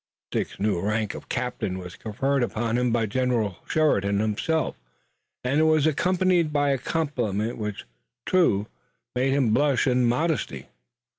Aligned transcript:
Dick's 0.31 0.59
new 0.59 0.81
rank 0.81 1.13
of 1.13 1.29
captain 1.29 1.77
was 1.77 1.95
conferred 1.95 2.41
upon 2.41 2.75
him 2.79 2.91
by 2.91 3.05
General 3.05 3.57
Sheridan 3.67 4.17
himself, 4.17 4.75
and 5.43 5.59
it 5.59 5.65
was 5.65 5.85
accompanied 5.85 6.51
by 6.51 6.71
a 6.71 6.79
compliment 6.79 7.59
which 7.59 7.81
though 7.81 7.85
true 8.25 8.67
made 9.15 9.31
him 9.31 9.53
blush 9.53 9.85
in 9.85 9.99
his 9.99 10.07
modesty. 10.07 10.65